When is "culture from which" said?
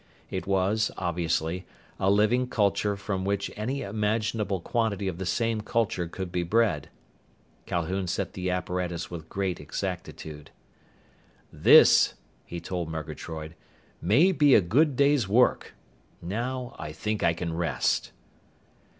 2.47-3.51